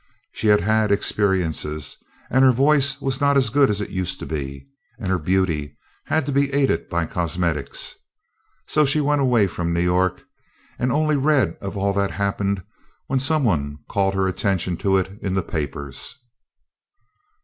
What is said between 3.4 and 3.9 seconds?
good as